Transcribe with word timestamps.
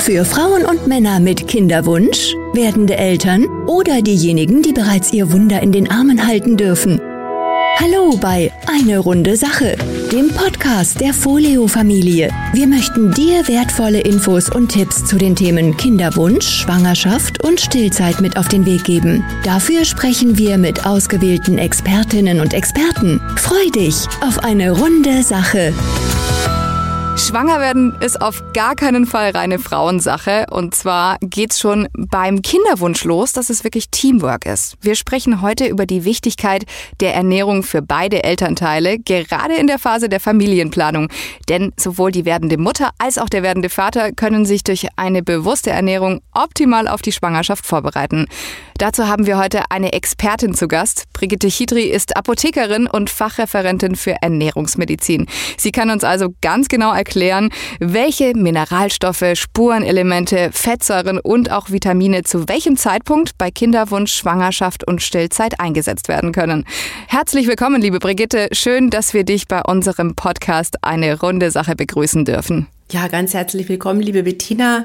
Für 0.00 0.24
Frauen 0.24 0.64
und 0.64 0.86
Männer 0.86 1.20
mit 1.20 1.46
Kinderwunsch, 1.46 2.34
werdende 2.54 2.96
Eltern 2.96 3.46
oder 3.66 4.00
diejenigen, 4.00 4.62
die 4.62 4.72
bereits 4.72 5.12
ihr 5.12 5.30
Wunder 5.30 5.62
in 5.62 5.72
den 5.72 5.90
Armen 5.90 6.26
halten 6.26 6.56
dürfen. 6.56 7.00
Hallo 7.78 8.16
bei 8.16 8.50
Eine 8.66 8.98
runde 8.98 9.36
Sache, 9.36 9.76
dem 10.10 10.28
Podcast 10.30 11.00
der 11.00 11.12
Folio-Familie. 11.12 12.30
Wir 12.54 12.66
möchten 12.66 13.12
dir 13.12 13.46
wertvolle 13.46 14.00
Infos 14.00 14.48
und 14.48 14.72
Tipps 14.72 15.04
zu 15.04 15.18
den 15.18 15.36
Themen 15.36 15.76
Kinderwunsch, 15.76 16.46
Schwangerschaft 16.46 17.44
und 17.44 17.60
Stillzeit 17.60 18.22
mit 18.22 18.38
auf 18.38 18.48
den 18.48 18.64
Weg 18.64 18.84
geben. 18.84 19.22
Dafür 19.44 19.84
sprechen 19.84 20.38
wir 20.38 20.56
mit 20.56 20.86
ausgewählten 20.86 21.58
Expertinnen 21.58 22.40
und 22.40 22.54
Experten. 22.54 23.20
Freu 23.36 23.70
dich 23.74 24.06
auf 24.22 24.38
eine 24.38 24.70
runde 24.70 25.22
Sache. 25.22 25.74
Schwanger 27.20 27.60
werden 27.60 27.94
ist 28.00 28.20
auf 28.22 28.42
gar 28.54 28.74
keinen 28.74 29.04
Fall 29.04 29.30
reine 29.30 29.58
Frauensache. 29.58 30.46
Und 30.50 30.74
zwar 30.74 31.18
geht's 31.20 31.60
schon 31.60 31.86
beim 31.92 32.40
Kinderwunsch 32.40 33.04
los, 33.04 33.34
dass 33.34 33.50
es 33.50 33.62
wirklich 33.62 33.90
Teamwork 33.90 34.46
ist. 34.46 34.78
Wir 34.80 34.96
sprechen 34.96 35.42
heute 35.42 35.66
über 35.66 35.84
die 35.84 36.04
Wichtigkeit 36.04 36.64
der 37.00 37.14
Ernährung 37.14 37.62
für 37.62 37.82
beide 37.82 38.24
Elternteile, 38.24 38.98
gerade 38.98 39.54
in 39.54 39.66
der 39.66 39.78
Phase 39.78 40.08
der 40.08 40.18
Familienplanung. 40.18 41.08
Denn 41.50 41.72
sowohl 41.76 42.10
die 42.10 42.24
werdende 42.24 42.56
Mutter 42.56 42.90
als 42.98 43.18
auch 43.18 43.28
der 43.28 43.42
werdende 43.42 43.68
Vater 43.68 44.12
können 44.12 44.46
sich 44.46 44.64
durch 44.64 44.88
eine 44.96 45.22
bewusste 45.22 45.70
Ernährung 45.70 46.22
optimal 46.32 46.88
auf 46.88 47.02
die 47.02 47.12
Schwangerschaft 47.12 47.66
vorbereiten. 47.66 48.26
Dazu 48.78 49.08
haben 49.08 49.26
wir 49.26 49.36
heute 49.36 49.70
eine 49.70 49.92
Expertin 49.92 50.54
zu 50.54 50.66
Gast. 50.66 51.04
Brigitte 51.12 51.48
Chidri 51.48 51.82
ist 51.82 52.16
Apothekerin 52.16 52.86
und 52.86 53.10
Fachreferentin 53.10 53.94
für 53.94 54.16
Ernährungsmedizin. 54.22 55.26
Sie 55.58 55.70
kann 55.70 55.90
uns 55.90 56.02
also 56.02 56.34
ganz 56.40 56.68
genau 56.68 56.90
erklären, 56.94 57.09
welche 57.14 58.34
Mineralstoffe, 58.36 59.24
Spurenelemente, 59.34 60.50
Fettsäuren 60.52 61.18
und 61.18 61.50
auch 61.50 61.70
Vitamine 61.70 62.22
zu 62.22 62.48
welchem 62.48 62.76
Zeitpunkt 62.76 63.36
bei 63.38 63.50
Kinderwunsch, 63.50 64.12
Schwangerschaft 64.12 64.86
und 64.86 65.02
Stillzeit 65.02 65.60
eingesetzt 65.60 66.08
werden 66.08 66.32
können. 66.32 66.64
Herzlich 67.08 67.46
willkommen, 67.46 67.80
liebe 67.80 67.98
Brigitte. 67.98 68.48
Schön, 68.52 68.90
dass 68.90 69.14
wir 69.14 69.24
dich 69.24 69.48
bei 69.48 69.62
unserem 69.62 70.14
Podcast 70.14 70.76
eine 70.82 71.20
runde 71.20 71.50
Sache 71.50 71.76
begrüßen 71.76 72.24
dürfen. 72.24 72.66
Ja, 72.92 73.06
ganz 73.06 73.34
herzlich 73.34 73.68
willkommen, 73.68 74.00
liebe 74.00 74.24
Bettina. 74.24 74.84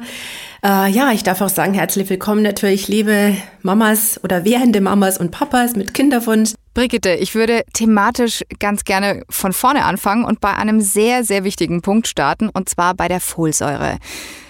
Äh, 0.64 0.92
ja, 0.92 1.12
ich 1.12 1.24
darf 1.24 1.42
auch 1.42 1.50
sagen, 1.50 1.74
herzlich 1.74 2.08
willkommen 2.10 2.44
natürlich, 2.44 2.88
liebe 2.88 3.36
Mamas 3.64 4.20
oder 4.24 4.46
werdende 4.46 4.80
Mamas 4.80 5.18
und 5.18 5.32
Papas 5.32 5.76
mit 5.76 5.96
Kinderwunsch. 5.96 6.54
Brigitte, 6.76 7.14
ich 7.14 7.36
würde 7.36 7.64
thematisch 7.74 8.44
ganz 8.60 8.84
gerne 8.84 9.24
von 9.30 9.54
vorne 9.54 9.86
anfangen 9.86 10.26
und 10.26 10.42
bei 10.42 10.54
einem 10.54 10.82
sehr, 10.82 11.24
sehr 11.24 11.46
wichtigen 11.46 11.82
Punkt 11.82 12.06
starten, 12.06 12.50
und 12.50 12.68
zwar 12.68 12.94
bei 12.94 13.08
der 13.08 13.22
Folsäure. 13.22 13.98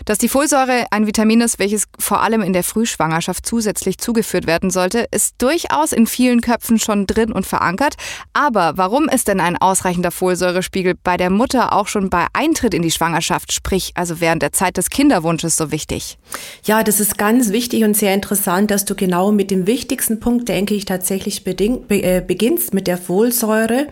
Dass 0.06 0.20
die 0.20 0.30
Folsäure 0.30 0.86
ein 0.92 1.08
Vitamin 1.08 1.42
ist, 1.42 1.58
welches 1.58 1.86
vor 1.98 2.22
allem 2.22 2.42
in 2.42 2.54
der 2.54 2.64
Frühschwangerschaft 2.64 3.46
zusätzlich 3.46 3.98
zugeführt 3.98 4.46
werden 4.46 4.70
sollte, 4.70 5.08
ist 5.10 5.36
durchaus 5.40 5.92
in 5.92 6.06
vielen 6.06 6.42
Köpfen 6.42 6.78
schon 6.78 7.08
drin 7.08 7.32
und 7.32 7.46
verankert. 7.48 7.96
Aber 8.34 8.74
warum 8.76 9.10
ist 9.10 9.28
denn 9.28 9.40
ein 9.40 9.58
ausreichender 9.58 10.12
Folsäurespiegel 10.12 10.94
bei 11.04 11.18
der 11.18 11.32
Mutter 11.32 11.74
auch 11.74 11.88
schon 11.88 12.12
bei 12.12 12.28
Eintritt 12.34 12.76
in 12.76 12.84
die 12.84 12.92
Schwangerschaft, 12.92 13.52
sprich 13.52 13.92
also 13.96 14.22
während 14.22 14.44
der 14.44 14.52
Zeit 14.52 14.78
des 14.78 14.92
Kinderwunsches 14.92 15.58
so 15.58 15.72
wichtig? 15.72 16.20
Ja, 16.64 16.84
das 16.84 17.00
ist 17.00 17.18
ganz 17.18 17.52
wichtig 17.52 17.84
und 17.84 17.98
sehr 17.98 18.14
interessant, 18.14 18.70
dass 18.70 18.86
du 18.86 18.94
genau 18.94 19.32
mit 19.32 19.50
dem 19.50 19.66
wichtigsten 19.66 20.20
Punkt, 20.20 20.48
denke 20.50 20.76
ich, 20.76 20.86
tatsächlich 20.86 21.44
beding, 21.44 21.88
be, 21.88 22.04
äh, 22.04 22.24
beginnst 22.26 22.76
mit 22.76 22.86
der 22.86 23.00
Folsäure. 23.00 23.88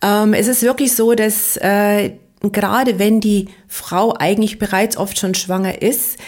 Ähm, 0.00 0.32
es 0.32 0.48
ist 0.48 0.62
wirklich 0.62 0.94
so, 0.94 1.14
dass 1.14 1.56
äh, 1.58 2.12
gerade 2.40 2.98
wenn 2.98 3.20
die 3.20 3.48
Frau 3.66 4.14
eigentlich 4.14 4.58
bereits 4.58 4.96
oft 4.96 5.18
schon 5.18 5.34
schwanger 5.34 5.82
ist, 5.82 6.18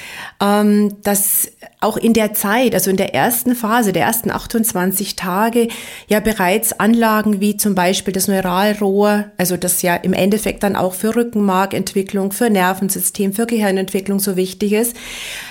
ähm, 0.41 0.97
dass 1.03 1.53
auch 1.81 1.97
in 1.97 2.13
der 2.13 2.35
Zeit, 2.35 2.75
also 2.75 2.91
in 2.91 2.97
der 2.97 3.15
ersten 3.15 3.55
Phase, 3.55 3.93
der 3.93 4.05
ersten 4.05 4.31
28 4.31 5.17
Tage, 5.17 5.69
ja 6.09 6.21
bereits 6.21 6.79
Anlagen 6.79 7.41
wie 7.41 7.57
zum 7.57 7.75
Beispiel 7.75 8.13
das 8.13 8.29
Neuralrohr, 8.29 9.27
also 9.39 9.57
das 9.57 9.83
ja 9.83 9.95
im 9.95 10.13
Endeffekt 10.13 10.63
dann 10.63 10.77
auch 10.77 10.95
für 10.95 11.15
Rückenmarkentwicklung, 11.15 12.33
für 12.33 12.51
Nervensystem, 12.51 13.33
für 13.33 13.47
Gehirnentwicklung 13.47 14.19
so 14.19 14.37
wichtig 14.37 14.73
ist, 14.73 14.97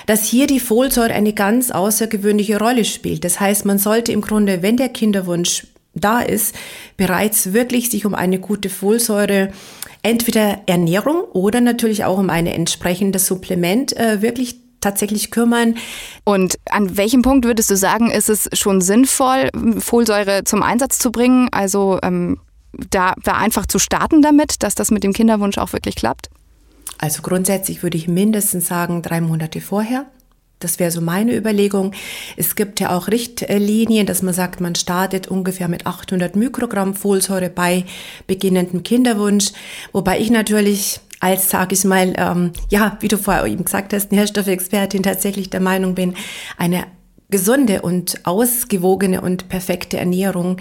dass 0.06 0.24
hier 0.24 0.46
die 0.46 0.60
Folsäure 0.60 1.14
eine 1.14 1.32
ganz 1.32 1.70
außergewöhnliche 1.70 2.58
Rolle 2.58 2.84
spielt. 2.84 3.24
Das 3.24 3.40
heißt, 3.40 3.64
man 3.64 3.78
sollte 3.78 4.12
im 4.12 4.20
Grunde, 4.20 4.62
wenn 4.62 4.76
der 4.76 4.90
Kinderwunsch 4.90 5.66
da 5.94 6.20
ist, 6.20 6.54
bereits 6.96 7.52
wirklich 7.52 7.90
sich 7.90 8.06
um 8.06 8.14
eine 8.14 8.38
gute 8.38 8.68
Folsäure 8.68 9.52
entweder 10.02 10.60
Ernährung 10.66 11.22
oder 11.32 11.60
natürlich 11.60 12.04
auch 12.04 12.18
um 12.18 12.30
ein 12.30 12.46
entsprechendes 12.46 13.26
Supplement 13.26 13.96
äh, 13.96 14.22
wirklich 14.22 14.56
tatsächlich 14.80 15.30
kümmern. 15.30 15.76
Und 16.24 16.58
an 16.70 16.96
welchem 16.96 17.22
Punkt 17.22 17.44
würdest 17.44 17.70
du 17.70 17.76
sagen, 17.76 18.10
ist 18.10 18.30
es 18.30 18.48
schon 18.54 18.80
sinnvoll, 18.80 19.50
Folsäure 19.78 20.44
zum 20.44 20.62
Einsatz 20.62 20.98
zu 20.98 21.12
bringen? 21.12 21.48
Also 21.52 21.98
ähm, 22.02 22.38
da, 22.72 23.14
da 23.22 23.32
einfach 23.32 23.66
zu 23.66 23.78
starten 23.78 24.22
damit, 24.22 24.62
dass 24.62 24.74
das 24.74 24.90
mit 24.90 25.04
dem 25.04 25.12
Kinderwunsch 25.12 25.58
auch 25.58 25.72
wirklich 25.72 25.96
klappt? 25.96 26.30
Also 26.98 27.22
grundsätzlich 27.22 27.82
würde 27.82 27.96
ich 27.96 28.08
mindestens 28.08 28.66
sagen, 28.66 29.02
drei 29.02 29.20
Monate 29.20 29.60
vorher. 29.60 30.06
Das 30.60 30.78
wäre 30.78 30.90
so 30.90 31.00
meine 31.00 31.34
Überlegung. 31.34 31.92
Es 32.36 32.54
gibt 32.54 32.80
ja 32.80 32.94
auch 32.94 33.08
Richtlinien, 33.08 34.06
dass 34.06 34.22
man 34.22 34.34
sagt, 34.34 34.60
man 34.60 34.74
startet 34.74 35.26
ungefähr 35.26 35.68
mit 35.68 35.86
800 35.86 36.36
Mikrogramm 36.36 36.94
Folsäure 36.94 37.48
bei 37.48 37.84
beginnendem 38.26 38.82
Kinderwunsch. 38.82 39.52
Wobei 39.92 40.20
ich 40.20 40.30
natürlich 40.30 41.00
als, 41.18 41.50
sage 41.50 41.74
ich 41.74 41.84
mal, 41.84 42.12
ähm, 42.16 42.52
ja, 42.68 42.98
wie 43.00 43.08
du 43.08 43.16
vorher 43.16 43.44
eben 43.46 43.64
gesagt 43.64 43.92
hast, 43.94 44.10
eine 44.10 44.20
Nährstoffexpertin 44.20 45.02
tatsächlich 45.02 45.50
der 45.50 45.60
Meinung 45.60 45.94
bin, 45.94 46.14
eine 46.58 46.84
gesunde 47.30 47.82
und 47.82 48.26
ausgewogene 48.26 49.22
und 49.22 49.48
perfekte 49.48 49.96
Ernährung 49.96 50.58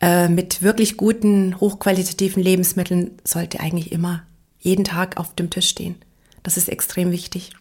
äh, 0.00 0.28
mit 0.28 0.62
wirklich 0.62 0.96
guten, 0.96 1.58
hochqualitativen 1.60 2.42
Lebensmitteln 2.42 3.12
sollte 3.24 3.60
eigentlich 3.60 3.90
immer 3.90 4.22
jeden 4.58 4.84
Tag 4.84 5.16
auf 5.16 5.34
dem 5.34 5.50
Tisch 5.50 5.68
stehen. 5.68 5.96
Das 6.42 6.56
ist 6.56 6.68
extrem 6.68 7.10
wichtig 7.10 7.52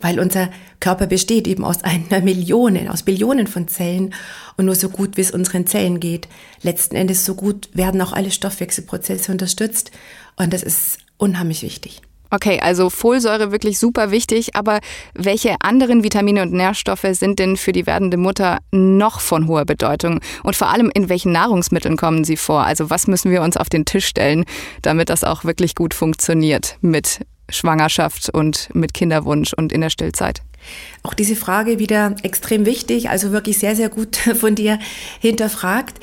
weil 0.00 0.20
unser 0.20 0.50
Körper 0.80 1.06
besteht 1.06 1.46
eben 1.46 1.64
aus 1.64 1.82
einer 1.84 2.20
Million, 2.20 2.88
aus 2.88 3.02
Billionen 3.02 3.46
von 3.46 3.68
Zellen 3.68 4.14
und 4.56 4.66
nur 4.66 4.74
so 4.74 4.88
gut, 4.88 5.16
wie 5.16 5.22
es 5.22 5.30
unseren 5.30 5.66
Zellen 5.66 6.00
geht. 6.00 6.28
Letzten 6.62 6.96
Endes 6.96 7.24
so 7.24 7.34
gut 7.34 7.68
werden 7.72 8.00
auch 8.00 8.12
alle 8.12 8.30
Stoffwechselprozesse 8.30 9.32
unterstützt 9.32 9.90
und 10.36 10.52
das 10.52 10.62
ist 10.62 10.98
unheimlich 11.18 11.62
wichtig. 11.62 12.02
Okay, 12.34 12.58
also 12.60 12.90
Folsäure 12.90 13.52
wirklich 13.52 13.78
super 13.78 14.10
wichtig, 14.10 14.56
aber 14.56 14.80
welche 15.14 15.54
anderen 15.60 16.02
Vitamine 16.02 16.42
und 16.42 16.52
Nährstoffe 16.52 17.06
sind 17.12 17.38
denn 17.38 17.56
für 17.56 17.70
die 17.70 17.86
werdende 17.86 18.16
Mutter 18.16 18.58
noch 18.72 19.20
von 19.20 19.46
hoher 19.46 19.64
Bedeutung? 19.64 20.18
Und 20.42 20.56
vor 20.56 20.68
allem, 20.68 20.90
in 20.92 21.08
welchen 21.08 21.30
Nahrungsmitteln 21.30 21.96
kommen 21.96 22.24
sie 22.24 22.36
vor? 22.36 22.64
Also 22.64 22.90
was 22.90 23.06
müssen 23.06 23.30
wir 23.30 23.42
uns 23.42 23.56
auf 23.56 23.68
den 23.68 23.84
Tisch 23.84 24.06
stellen, 24.06 24.46
damit 24.82 25.10
das 25.10 25.22
auch 25.22 25.44
wirklich 25.44 25.76
gut 25.76 25.94
funktioniert 25.94 26.76
mit 26.80 27.20
Schwangerschaft 27.48 28.30
und 28.30 28.68
mit 28.74 28.94
Kinderwunsch 28.94 29.52
und 29.52 29.72
in 29.72 29.80
der 29.80 29.90
Stillzeit? 29.90 30.42
Auch 31.02 31.14
diese 31.14 31.36
Frage 31.36 31.78
wieder 31.78 32.16
extrem 32.22 32.64
wichtig, 32.64 33.10
also 33.10 33.32
wirklich 33.32 33.58
sehr, 33.58 33.76
sehr 33.76 33.88
gut 33.88 34.16
von 34.40 34.54
dir 34.54 34.78
hinterfragt. 35.20 36.00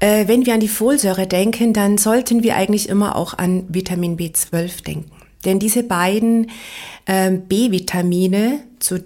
Äh, 0.00 0.28
wenn 0.28 0.46
wir 0.46 0.54
an 0.54 0.60
die 0.60 0.68
Folsäure 0.68 1.26
denken, 1.26 1.72
dann 1.72 1.98
sollten 1.98 2.42
wir 2.42 2.56
eigentlich 2.56 2.88
immer 2.88 3.16
auch 3.16 3.38
an 3.38 3.64
Vitamin 3.68 4.16
B12 4.16 4.84
denken. 4.84 5.10
Denn 5.44 5.58
diese 5.58 5.82
beiden 5.82 6.50
äh, 7.06 7.30
B-Vitamine, 7.32 8.60
zu 8.78 9.02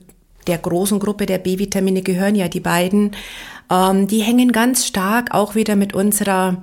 der 0.47 0.59
großen 0.59 0.99
Gruppe 0.99 1.27
der 1.27 1.39
B-Vitamine 1.39 2.03
gehören 2.03 2.35
ja 2.35 2.49
die 2.49 2.61
beiden, 2.61 3.13
ähm, 3.71 4.07
die 4.07 4.21
hängen 4.21 4.53
ganz 4.53 4.87
stark 4.87 5.35
auch 5.35 5.55
wieder 5.55 5.77
mit 5.77 5.95
unserer 5.95 6.63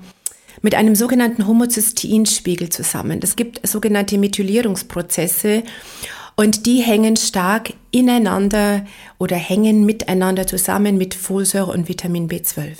mit 0.62 0.76
einem 0.76 0.96
sogenannten 0.96 1.48
Homozysteinspiegel 1.48 2.70
zusammen. 2.70 3.20
Es 3.24 3.36
gibt 3.36 3.66
sogenannte 3.68 4.18
Methylierungsprozesse 4.18 5.64
und 6.36 6.66
die 6.66 6.82
hängen 6.82 7.16
stark 7.16 7.74
ineinander 7.92 8.86
oder 9.20 9.36
hängen 9.36 9.86
miteinander 9.86 10.48
zusammen 10.48 10.98
mit 10.98 11.14
Folsäure 11.14 11.72
und 11.72 11.88
Vitamin 11.88 12.28
B12. 12.28 12.78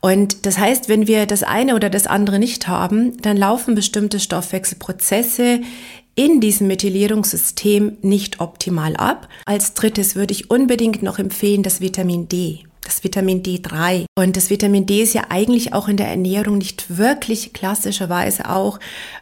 Und 0.00 0.44
das 0.44 0.58
heißt, 0.58 0.88
wenn 0.88 1.06
wir 1.06 1.26
das 1.26 1.42
eine 1.42 1.74
oder 1.74 1.88
das 1.88 2.06
andere 2.06 2.38
nicht 2.38 2.68
haben, 2.68 3.20
dann 3.22 3.36
laufen 3.36 3.74
bestimmte 3.74 4.20
Stoffwechselprozesse 4.20 5.60
in 6.16 6.40
diesem 6.40 6.66
Methylierungssystem 6.66 7.98
nicht 8.02 8.40
optimal 8.40 8.96
ab. 8.96 9.28
Als 9.46 9.74
drittes 9.74 10.14
würde 10.14 10.32
ich 10.32 10.50
unbedingt 10.50 11.02
noch 11.02 11.18
empfehlen 11.18 11.62
das 11.62 11.80
Vitamin 11.80 12.28
D 12.28 12.64
das 12.84 13.04
Vitamin 13.04 13.42
D3. 13.42 14.04
Und 14.16 14.36
das 14.36 14.50
Vitamin 14.50 14.86
D 14.86 15.02
ist 15.02 15.14
ja 15.14 15.24
eigentlich 15.30 15.72
auch 15.72 15.88
in 15.88 15.96
der 15.96 16.08
Ernährung 16.08 16.58
nicht 16.58 16.96
wirklich 16.96 17.52
klassischerweise 17.52 18.48
auch 18.50 18.78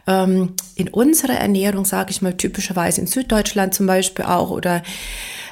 ähm, 0.07 0.53
in 0.75 0.89
unserer 0.89 1.35
Ernährung, 1.35 1.85
sage 1.85 2.11
ich 2.11 2.21
mal, 2.21 2.35
typischerweise 2.35 3.01
in 3.01 3.07
Süddeutschland 3.07 3.73
zum 3.73 3.87
Beispiel 3.87 4.25
auch 4.25 4.51
oder 4.51 4.83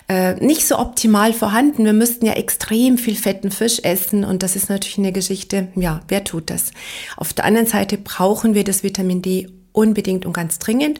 äh, 0.07 0.33
nicht 0.43 0.67
so 0.67 0.77
optimal 0.77 1.31
vorhanden. 1.31 1.85
Wir 1.85 1.93
müssten 1.93 2.25
ja 2.25 2.33
extrem 2.33 2.97
viel 2.97 3.15
fetten 3.15 3.49
Fisch 3.49 3.79
essen 3.83 4.23
und 4.25 4.43
das 4.43 4.55
ist 4.55 4.69
natürlich 4.69 4.97
eine 4.97 5.13
Geschichte, 5.13 5.69
ja, 5.75 6.01
wer 6.09 6.23
tut 6.23 6.49
das? 6.49 6.71
Auf 7.15 7.33
der 7.33 7.45
anderen 7.45 7.67
Seite 7.67 7.97
brauchen 7.97 8.53
wir 8.53 8.63
das 8.63 8.83
Vitamin 8.83 9.21
D 9.21 9.47
unbedingt 9.71 10.25
und 10.25 10.33
ganz 10.33 10.59
dringend. 10.59 10.99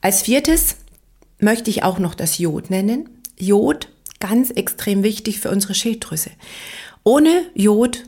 Als 0.00 0.22
viertes 0.22 0.76
möchte 1.38 1.68
ich 1.68 1.82
auch 1.82 1.98
noch 1.98 2.14
das 2.14 2.38
Jod 2.38 2.70
nennen. 2.70 3.08
Jod, 3.38 3.88
ganz 4.28 4.50
extrem 4.50 5.02
wichtig 5.02 5.40
für 5.40 5.50
unsere 5.50 5.74
Schilddrüse. 5.74 6.30
Ohne 7.04 7.42
Jod 7.54 8.04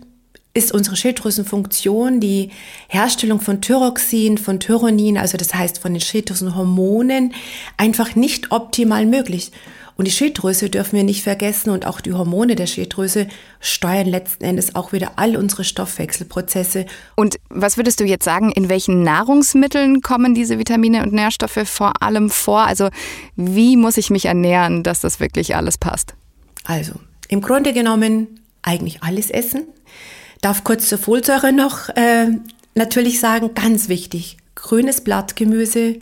ist 0.55 0.73
unsere 0.73 0.97
Schilddrüsenfunktion 0.97 2.20
die 2.20 2.50
Herstellung 2.88 3.41
von 3.41 3.61
Thyroxin, 3.61 4.38
von 4.38 4.59
Tyronin, 4.59 5.17
also 5.17 5.37
das 5.37 5.55
heißt 5.55 5.79
von 5.79 5.93
den 5.93 6.00
Schilddrüsenhormonen, 6.00 7.35
einfach 7.76 8.17
nicht 8.17 8.50
optimal 8.50 9.06
möglich. 9.06 9.53
Und 9.99 10.05
die 10.05 10.12
Schilddrüse 10.12 10.71
dürfen 10.71 10.95
wir 10.97 11.03
nicht 11.03 11.25
vergessen 11.25 11.71
und 11.71 11.85
auch 11.85 12.00
die 12.00 12.12
Hormone 12.12 12.55
der 12.55 12.69
Schilddrüse 12.69 13.27
steuern 13.59 14.06
letzten 14.06 14.45
Endes 14.45 14.77
auch 14.77 14.93
wieder 14.93 15.15
all 15.17 15.37
unsere 15.37 15.65
Stoffwechselprozesse. 15.65 16.87
Und 17.17 17.41
was 17.49 17.77
würdest 17.77 17.99
du 17.99 18.05
jetzt 18.05 18.25
sagen, 18.25 18.53
in 18.53 18.69
welchen 18.69 19.03
Nahrungsmitteln 19.03 20.00
kommen 20.00 20.37
diese 20.37 20.56
Vitamine 20.56 21.03
und 21.03 21.12
Nährstoffe 21.12 21.62
vor 21.65 22.00
allem 22.00 22.31
vor? 22.31 22.61
Also 22.61 22.91
wie 23.35 23.77
muss 23.77 23.97
ich 23.97 24.09
mich 24.09 24.27
ernähren, 24.27 24.85
dass 24.85 25.00
das 25.00 25.19
wirklich 25.19 25.56
alles 25.56 25.79
passt? 25.79 26.15
Also 26.62 26.93
im 27.27 27.41
Grunde 27.41 27.73
genommen 27.73 28.41
eigentlich 28.62 29.03
alles 29.03 29.31
essen. 29.31 29.67
Darf 30.43 30.62
kurz 30.62 30.89
zur 30.89 30.99
Folsäure 30.99 31.53
noch 31.53 31.89
äh, 31.89 32.29
natürlich 32.77 33.19
sagen, 33.19 33.50
ganz 33.53 33.89
wichtig, 33.89 34.37
grünes 34.55 35.00
Blattgemüse, 35.00 35.97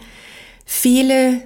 viele, 0.67 1.45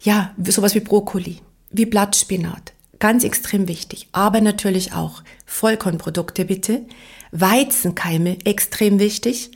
ja, 0.00 0.32
sowas 0.46 0.76
wie 0.76 0.80
Brokkoli 0.80 1.40
wie 1.70 1.86
Blattspinat. 1.86 2.72
Ganz 2.98 3.24
extrem 3.24 3.68
wichtig. 3.68 4.08
Aber 4.12 4.40
natürlich 4.40 4.92
auch 4.92 5.22
Vollkornprodukte 5.46 6.44
bitte. 6.44 6.86
Weizenkeime, 7.30 8.38
extrem 8.44 8.98
wichtig. 8.98 9.50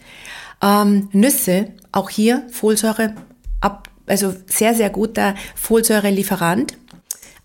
Ähm, 0.62 1.08
Nüsse, 1.12 1.68
auch 1.90 2.10
hier 2.10 2.46
Folsäure, 2.50 3.14
ab, 3.60 3.88
also 4.06 4.34
sehr, 4.46 4.74
sehr 4.74 4.90
guter 4.90 5.34
Folsäurelieferant. 5.56 6.76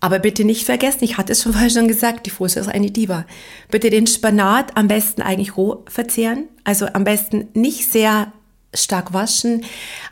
Aber 0.00 0.20
bitte 0.20 0.44
nicht 0.44 0.64
vergessen, 0.64 1.02
ich 1.02 1.18
hatte 1.18 1.32
es 1.32 1.42
schon 1.42 1.52
vorher 1.54 1.70
schon 1.70 1.88
gesagt, 1.88 2.26
die 2.26 2.30
Folsäure 2.30 2.66
ist 2.66 2.74
eine 2.74 2.90
Diva. 2.90 3.26
Bitte 3.70 3.90
den 3.90 4.06
Spanat 4.06 4.76
am 4.76 4.88
besten 4.88 5.22
eigentlich 5.22 5.56
roh 5.56 5.84
verzehren. 5.88 6.44
Also 6.64 6.86
am 6.86 7.04
besten 7.04 7.48
nicht 7.54 7.90
sehr 7.90 8.32
stark 8.74 9.12
waschen, 9.12 9.64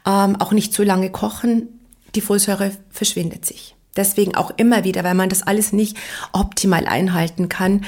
ähm, 0.07 0.37
auch 0.37 0.53
nicht 0.53 0.73
zu 0.73 0.83
lange 0.83 1.11
kochen. 1.11 1.69
Die 2.15 2.21
Folsäure 2.21 2.73
verschwindet 2.91 3.45
sich. 3.45 3.77
Deswegen 3.97 4.35
auch 4.35 4.53
immer 4.57 4.85
wieder, 4.85 5.05
weil 5.05 5.15
man 5.15 5.29
das 5.29 5.43
alles 5.43 5.73
nicht 5.73 5.97
optimal 6.33 6.87
einhalten 6.87 7.49
kann 7.49 7.85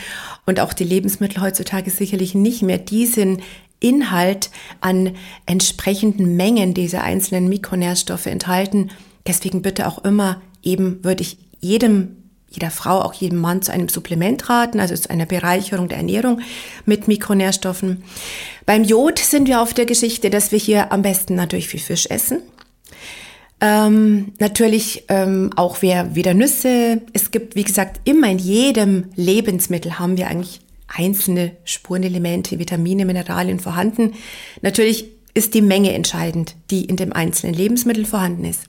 und 0.46 0.60
auch 0.60 0.72
die 0.72 0.84
Lebensmittel 0.84 1.42
heutzutage 1.42 1.90
sicherlich 1.90 2.34
nicht 2.34 2.62
mehr 2.62 2.78
diesen 2.78 3.42
Inhalt 3.80 4.50
an 4.80 5.14
entsprechenden 5.46 6.36
Mengen 6.36 6.74
dieser 6.74 7.02
einzelnen 7.02 7.48
Mikronährstoffe 7.48 8.26
enthalten. 8.26 8.90
Deswegen 9.26 9.62
bitte 9.62 9.86
auch 9.86 10.04
immer 10.04 10.40
eben 10.62 11.02
würde 11.04 11.22
ich 11.22 11.38
jedem 11.60 12.16
jeder 12.50 12.70
Frau, 12.70 13.02
auch 13.02 13.12
jedem 13.12 13.40
Mann 13.40 13.60
zu 13.60 13.72
einem 13.72 13.88
Supplement 13.88 14.48
raten, 14.48 14.80
also 14.80 14.94
zu 14.94 15.10
einer 15.10 15.26
Bereicherung 15.26 15.88
der 15.88 15.98
Ernährung 15.98 16.40
mit 16.86 17.06
Mikronährstoffen. 17.06 18.02
Beim 18.64 18.84
Jod 18.84 19.18
sind 19.18 19.48
wir 19.48 19.60
auf 19.60 19.74
der 19.74 19.84
Geschichte, 19.84 20.30
dass 20.30 20.50
wir 20.50 20.58
hier 20.58 20.90
am 20.90 21.02
besten 21.02 21.34
natürlich 21.34 21.68
viel 21.68 21.80
Fisch 21.80 22.06
essen. 22.06 22.40
Ähm, 23.60 24.32
natürlich 24.38 25.04
ähm, 25.08 25.50
auch 25.56 25.78
wer 25.80 26.14
wieder 26.14 26.34
Nüsse. 26.34 27.02
Es 27.12 27.30
gibt, 27.30 27.56
wie 27.56 27.64
gesagt, 27.64 28.00
immer 28.04 28.30
in 28.30 28.38
jedem 28.38 29.06
Lebensmittel 29.16 29.98
haben 29.98 30.16
wir 30.16 30.28
eigentlich 30.28 30.60
einzelne 30.86 31.52
Spurenelemente, 31.64 32.58
Vitamine, 32.58 33.04
Mineralien 33.04 33.60
vorhanden. 33.60 34.14
Natürlich 34.62 35.06
ist 35.34 35.54
die 35.54 35.62
Menge 35.62 35.92
entscheidend, 35.92 36.54
die 36.70 36.84
in 36.84 36.96
dem 36.96 37.12
einzelnen 37.12 37.54
Lebensmittel 37.54 38.04
vorhanden 38.04 38.44
ist. 38.44 38.62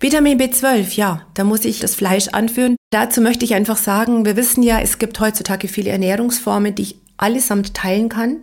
Vitamin 0.00 0.38
B12, 0.38 0.94
ja, 0.96 1.22
da 1.34 1.44
muss 1.44 1.64
ich 1.64 1.80
das 1.80 1.94
Fleisch 1.94 2.28
anführen. 2.28 2.76
Dazu 2.90 3.20
möchte 3.20 3.44
ich 3.44 3.54
einfach 3.54 3.78
sagen, 3.78 4.26
wir 4.26 4.36
wissen 4.36 4.62
ja, 4.62 4.78
es 4.80 4.98
gibt 4.98 5.18
heutzutage 5.20 5.68
viele 5.68 5.90
Ernährungsformen, 5.90 6.74
die 6.74 6.82
ich 6.82 6.96
allesamt 7.16 7.74
teilen 7.74 8.08
kann. 8.08 8.38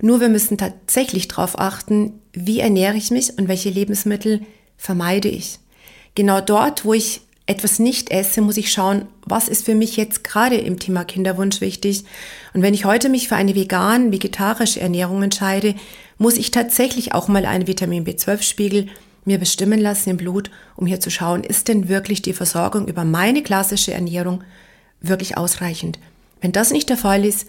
Nur 0.00 0.20
wir 0.20 0.28
müssen 0.28 0.58
tatsächlich 0.58 1.28
darauf 1.28 1.58
achten, 1.58 2.20
wie 2.32 2.60
ernähre 2.60 2.96
ich 2.96 3.10
mich 3.10 3.38
und 3.38 3.48
welche 3.48 3.70
Lebensmittel 3.70 4.42
vermeide 4.82 5.28
ich. 5.28 5.60
Genau 6.16 6.40
dort, 6.40 6.84
wo 6.84 6.92
ich 6.92 7.20
etwas 7.46 7.78
nicht 7.78 8.10
esse, 8.10 8.40
muss 8.40 8.56
ich 8.56 8.72
schauen, 8.72 9.06
was 9.24 9.46
ist 9.46 9.64
für 9.64 9.76
mich 9.76 9.96
jetzt 9.96 10.24
gerade 10.24 10.56
im 10.56 10.80
Thema 10.80 11.04
Kinderwunsch 11.04 11.60
wichtig. 11.60 12.04
Und 12.52 12.62
wenn 12.62 12.74
ich 12.74 12.84
heute 12.84 13.08
mich 13.08 13.28
für 13.28 13.36
eine 13.36 13.54
vegan, 13.54 14.10
vegetarische 14.10 14.80
Ernährung 14.80 15.22
entscheide, 15.22 15.76
muss 16.18 16.36
ich 16.36 16.50
tatsächlich 16.50 17.14
auch 17.14 17.28
mal 17.28 17.46
einen 17.46 17.68
Vitamin 17.68 18.04
B12-Spiegel 18.04 18.88
mir 19.24 19.38
bestimmen 19.38 19.78
lassen 19.78 20.10
im 20.10 20.16
Blut, 20.16 20.50
um 20.74 20.86
hier 20.86 20.98
zu 20.98 21.10
schauen, 21.10 21.44
ist 21.44 21.68
denn 21.68 21.88
wirklich 21.88 22.20
die 22.20 22.32
Versorgung 22.32 22.88
über 22.88 23.04
meine 23.04 23.44
klassische 23.44 23.92
Ernährung 23.92 24.42
wirklich 25.00 25.36
ausreichend. 25.36 26.00
Wenn 26.40 26.50
das 26.50 26.72
nicht 26.72 26.88
der 26.88 26.96
Fall 26.96 27.24
ist, 27.24 27.46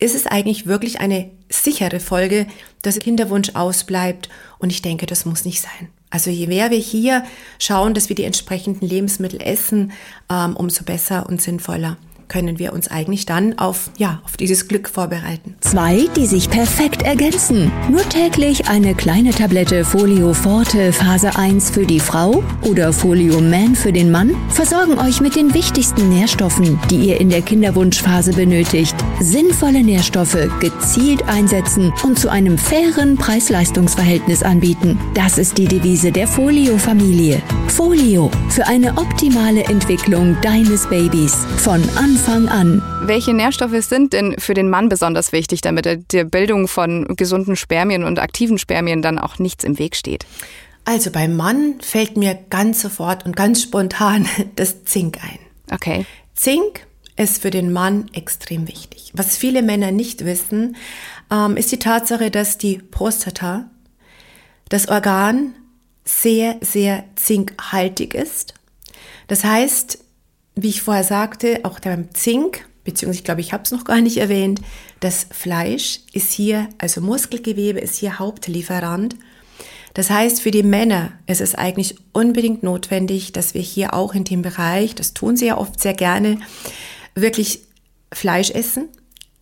ist 0.00 0.16
es 0.16 0.26
eigentlich 0.26 0.66
wirklich 0.66 0.98
eine 0.98 1.30
sichere 1.48 2.00
Folge, 2.00 2.48
dass 2.82 2.98
Kinderwunsch 2.98 3.50
ausbleibt 3.54 4.28
und 4.58 4.70
ich 4.70 4.82
denke, 4.82 5.06
das 5.06 5.26
muss 5.26 5.44
nicht 5.44 5.60
sein. 5.60 5.90
Also 6.10 6.30
je 6.30 6.46
mehr 6.46 6.70
wir 6.70 6.78
hier 6.78 7.24
schauen, 7.58 7.94
dass 7.94 8.08
wir 8.08 8.16
die 8.16 8.24
entsprechenden 8.24 8.86
Lebensmittel 8.86 9.40
essen, 9.40 9.92
ähm, 10.30 10.56
umso 10.56 10.84
besser 10.84 11.26
und 11.28 11.42
sinnvoller 11.42 11.96
können 12.28 12.58
wir 12.58 12.72
uns 12.72 12.88
eigentlich 12.88 13.26
dann 13.26 13.58
auf, 13.58 13.90
ja, 13.96 14.20
auf 14.24 14.36
dieses 14.36 14.68
Glück 14.68 14.88
vorbereiten. 14.88 15.54
Zwei, 15.60 16.06
die 16.16 16.26
sich 16.26 16.50
perfekt 16.50 17.02
ergänzen. 17.02 17.70
Nur 17.90 18.06
täglich 18.08 18.68
eine 18.68 18.94
kleine 18.94 19.30
Tablette 19.30 19.84
Folio 19.84 20.34
Forte 20.34 20.92
Phase 20.92 21.36
1 21.36 21.70
für 21.70 21.86
die 21.86 22.00
Frau 22.00 22.42
oder 22.62 22.92
Folio 22.92 23.40
Man 23.40 23.74
für 23.74 23.92
den 23.92 24.10
Mann 24.10 24.34
versorgen 24.48 24.98
euch 24.98 25.20
mit 25.20 25.36
den 25.36 25.54
wichtigsten 25.54 26.08
Nährstoffen, 26.08 26.78
die 26.90 27.08
ihr 27.08 27.20
in 27.20 27.30
der 27.30 27.42
Kinderwunschphase 27.42 28.32
benötigt. 28.32 28.96
Sinnvolle 29.20 29.82
Nährstoffe 29.82 30.48
gezielt 30.60 31.28
einsetzen 31.28 31.92
und 32.02 32.18
zu 32.18 32.28
einem 32.28 32.58
fairen 32.58 33.16
Preis-Leistungs-Verhältnis 33.16 34.42
anbieten. 34.42 34.98
Das 35.14 35.38
ist 35.38 35.58
die 35.58 35.66
Devise 35.66 36.12
der 36.12 36.26
Folio-Familie. 36.26 37.40
Folio 37.68 38.30
für 38.48 38.66
eine 38.66 38.96
optimale 38.96 39.64
Entwicklung 39.64 40.36
deines 40.42 40.86
Babys 40.88 41.36
von 41.58 41.82
Anfang 41.96 42.15
Anfang 42.16 42.48
an. 42.48 42.82
Welche 43.02 43.34
Nährstoffe 43.34 43.84
sind 43.84 44.14
denn 44.14 44.36
für 44.38 44.54
den 44.54 44.70
Mann 44.70 44.88
besonders 44.88 45.32
wichtig, 45.32 45.60
damit 45.60 45.84
er 45.84 45.96
der 45.96 46.24
Bildung 46.24 46.66
von 46.66 47.14
gesunden 47.14 47.56
Spermien 47.56 48.04
und 48.04 48.18
aktiven 48.18 48.56
Spermien 48.56 49.02
dann 49.02 49.18
auch 49.18 49.38
nichts 49.38 49.64
im 49.64 49.78
Weg 49.78 49.94
steht? 49.94 50.24
Also 50.86 51.10
beim 51.10 51.36
Mann 51.36 51.74
fällt 51.82 52.16
mir 52.16 52.34
ganz 52.48 52.80
sofort 52.80 53.26
und 53.26 53.36
ganz 53.36 53.62
spontan 53.62 54.26
das 54.56 54.84
Zink 54.84 55.18
ein. 55.22 55.38
Okay. 55.70 56.06
Zink 56.34 56.86
ist 57.16 57.42
für 57.42 57.50
den 57.50 57.70
Mann 57.70 58.06
extrem 58.14 58.66
wichtig. 58.66 59.12
Was 59.12 59.36
viele 59.36 59.60
Männer 59.60 59.92
nicht 59.92 60.24
wissen, 60.24 60.76
ähm, 61.30 61.58
ist 61.58 61.70
die 61.70 61.78
Tatsache, 61.78 62.30
dass 62.30 62.56
die 62.56 62.78
Prostata, 62.78 63.68
das 64.70 64.88
Organ, 64.88 65.54
sehr, 66.06 66.56
sehr 66.62 67.04
zinkhaltig 67.14 68.14
ist. 68.14 68.54
Das 69.28 69.44
heißt, 69.44 69.98
wie 70.56 70.70
ich 70.70 70.82
vorher 70.82 71.04
sagte, 71.04 71.60
auch 71.64 71.78
beim 71.80 72.12
Zink, 72.14 72.66
beziehungsweise 72.82 73.18
ich 73.18 73.24
glaube, 73.24 73.42
ich 73.42 73.52
habe 73.52 73.64
es 73.64 73.72
noch 73.72 73.84
gar 73.84 74.00
nicht 74.00 74.16
erwähnt, 74.16 74.60
das 75.00 75.26
Fleisch 75.30 76.00
ist 76.12 76.32
hier, 76.32 76.68
also 76.78 77.00
Muskelgewebe 77.02 77.78
ist 77.78 77.96
hier 77.96 78.18
Hauptlieferant. 78.18 79.16
Das 79.92 80.10
heißt, 80.10 80.42
für 80.42 80.50
die 80.50 80.62
Männer 80.62 81.12
ist 81.26 81.40
es 81.40 81.54
eigentlich 81.54 81.96
unbedingt 82.12 82.62
notwendig, 82.62 83.32
dass 83.32 83.54
wir 83.54 83.60
hier 83.60 83.94
auch 83.94 84.14
in 84.14 84.24
dem 84.24 84.42
Bereich, 84.42 84.94
das 84.94 85.14
tun 85.14 85.36
sie 85.36 85.46
ja 85.46 85.58
oft 85.58 85.80
sehr 85.80 85.94
gerne, 85.94 86.38
wirklich 87.14 87.60
Fleisch 88.12 88.50
essen. 88.50 88.88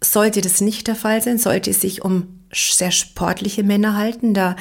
Sollte 0.01 0.41
das 0.41 0.61
nicht 0.61 0.87
der 0.87 0.97
Fall 0.97 1.23
sein, 1.23 1.39
sollte 1.39 1.71
es 1.71 1.81
sich 1.81 2.05
um 2.05 2.41
sehr 2.53 2.91
sportliche 2.91 3.63
Männer 3.63 3.97
halten, 3.97 4.35
da 4.35 4.57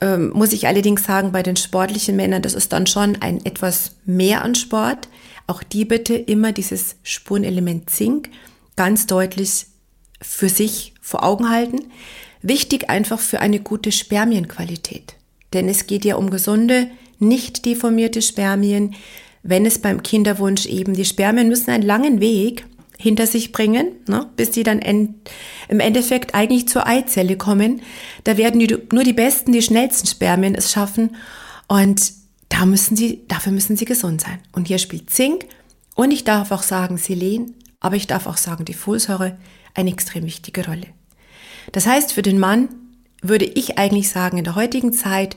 ähm, 0.00 0.30
muss 0.30 0.52
ich 0.52 0.66
allerdings 0.66 1.04
sagen, 1.04 1.32
bei 1.32 1.42
den 1.42 1.56
sportlichen 1.56 2.16
Männern, 2.16 2.42
das 2.42 2.54
ist 2.54 2.72
dann 2.72 2.86
schon 2.86 3.16
ein 3.20 3.44
etwas 3.44 3.96
mehr 4.04 4.42
an 4.44 4.54
Sport. 4.54 5.08
Auch 5.48 5.62
die 5.62 5.84
bitte 5.84 6.14
immer 6.14 6.52
dieses 6.52 6.96
Spurenelement 7.02 7.90
Zink 7.90 8.28
ganz 8.76 9.06
deutlich 9.06 9.66
für 10.20 10.48
sich 10.48 10.92
vor 11.00 11.24
Augen 11.24 11.48
halten. 11.48 11.86
Wichtig 12.42 12.90
einfach 12.90 13.18
für 13.18 13.40
eine 13.40 13.58
gute 13.58 13.90
Spermienqualität. 13.90 15.16
Denn 15.54 15.68
es 15.68 15.86
geht 15.86 16.04
ja 16.04 16.16
um 16.16 16.28
gesunde, 16.30 16.88
nicht 17.18 17.64
deformierte 17.64 18.20
Spermien. 18.20 18.94
Wenn 19.42 19.64
es 19.64 19.78
beim 19.80 20.02
Kinderwunsch 20.02 20.66
eben, 20.66 20.92
die 20.92 21.06
Spermien 21.06 21.48
müssen 21.48 21.70
einen 21.70 21.82
langen 21.82 22.20
Weg 22.20 22.66
hinter 22.98 23.26
sich 23.26 23.50
bringen, 23.50 23.92
ne, 24.06 24.28
bis 24.36 24.52
sie 24.52 24.64
dann 24.64 24.80
en 24.80 25.14
im 25.68 25.80
Endeffekt 25.80 26.34
eigentlich 26.34 26.68
zur 26.68 26.86
Eizelle 26.86 27.36
kommen. 27.36 27.80
Da 28.24 28.36
werden 28.36 28.60
die, 28.60 28.76
nur 28.92 29.04
die 29.04 29.12
besten, 29.12 29.52
die 29.52 29.62
schnellsten 29.62 30.06
Spermien 30.06 30.54
es 30.54 30.72
schaffen. 30.72 31.16
Und 31.68 32.17
da 32.58 32.66
müssen 32.66 32.96
sie, 32.96 33.22
dafür 33.28 33.52
müssen 33.52 33.76
sie 33.76 33.84
gesund 33.84 34.20
sein. 34.20 34.40
Und 34.50 34.66
hier 34.66 34.78
spielt 34.78 35.10
Zink 35.10 35.46
und 35.94 36.10
ich 36.10 36.24
darf 36.24 36.50
auch 36.50 36.64
sagen 36.64 36.98
Selen, 36.98 37.54
aber 37.78 37.94
ich 37.94 38.08
darf 38.08 38.26
auch 38.26 38.36
sagen 38.36 38.64
die 38.64 38.74
Folsäure 38.74 39.38
eine 39.74 39.92
extrem 39.92 40.24
wichtige 40.24 40.66
Rolle. 40.66 40.88
Das 41.70 41.86
heißt, 41.86 42.12
für 42.12 42.22
den 42.22 42.40
Mann 42.40 42.68
würde 43.22 43.44
ich 43.44 43.78
eigentlich 43.78 44.08
sagen, 44.08 44.38
in 44.38 44.44
der 44.44 44.56
heutigen 44.56 44.92
Zeit 44.92 45.36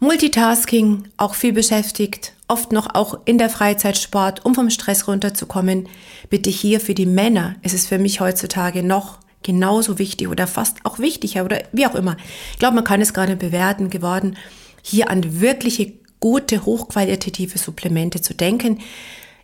Multitasking, 0.00 1.08
auch 1.18 1.34
viel 1.34 1.52
beschäftigt, 1.52 2.32
oft 2.46 2.72
noch 2.72 2.94
auch 2.94 3.18
in 3.26 3.36
der 3.36 3.50
Freizeit 3.50 3.98
Sport, 3.98 4.46
um 4.46 4.54
vom 4.54 4.70
Stress 4.70 5.06
runterzukommen. 5.06 5.86
Bitte 6.30 6.48
hier 6.48 6.80
für 6.80 6.94
die 6.94 7.04
Männer 7.04 7.56
ist 7.62 7.74
es 7.74 7.86
für 7.86 7.98
mich 7.98 8.20
heutzutage 8.20 8.82
noch 8.82 9.18
genauso 9.42 9.98
wichtig 9.98 10.28
oder 10.28 10.46
fast 10.46 10.78
auch 10.84 10.98
wichtiger 10.98 11.44
oder 11.44 11.62
wie 11.72 11.86
auch 11.86 11.94
immer. 11.94 12.16
Ich 12.52 12.58
glaube, 12.58 12.76
man 12.76 12.84
kann 12.84 13.02
es 13.02 13.12
gerade 13.12 13.36
bewerten 13.36 13.90
geworden, 13.90 14.38
hier 14.82 15.10
an 15.10 15.40
wirkliche 15.40 15.92
gute, 16.20 16.64
hochqualitative 16.64 17.58
Supplemente 17.58 18.20
zu 18.20 18.34
denken. 18.34 18.80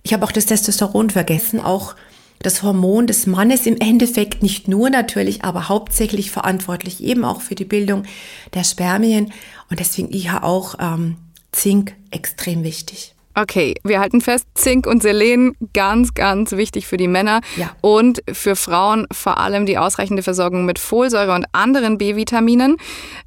Ich 0.02 0.12
habe 0.12 0.25
auch 0.25 0.33
das 0.33 0.47
Testosteron 0.47 1.11
vergessen, 1.11 1.61
auch 1.61 1.95
das 2.40 2.62
Hormon 2.62 3.07
des 3.07 3.26
Mannes 3.26 3.66
im 3.66 3.78
Endeffekt 3.78 4.43
nicht 4.43 4.69
nur 4.69 4.90
natürlich, 4.90 5.45
aber 5.45 5.69
hauptsächlich 5.69 6.31
verantwortlich 6.31 7.02
eben 7.02 7.25
auch 7.25 7.40
für 7.40 7.54
die 7.54 7.64
Bildung 7.64 8.04
der 8.52 8.64
Spermien 8.64 9.33
und 9.71 9.81
deswegen 9.81 10.12
ja 10.12 10.43
auch 10.43 10.75
ähm, 10.78 11.16
Zink 11.52 11.95
extrem 12.11 12.62
wichtig. 12.62 13.13
Okay, 13.36 13.74
wir 13.82 13.98
halten 13.98 14.20
fest, 14.20 14.46
Zink 14.54 14.86
und 14.86 15.02
Selen 15.02 15.56
ganz, 15.72 16.14
ganz 16.14 16.52
wichtig 16.52 16.86
für 16.86 16.96
die 16.96 17.08
Männer 17.08 17.40
ja. 17.56 17.74
und 17.80 18.22
für 18.32 18.54
Frauen 18.54 19.06
vor 19.10 19.38
allem 19.38 19.66
die 19.66 19.76
ausreichende 19.76 20.22
Versorgung 20.22 20.64
mit 20.64 20.78
Folsäure 20.78 21.34
und 21.34 21.46
anderen 21.50 21.98
B-Vitaminen. 21.98 22.76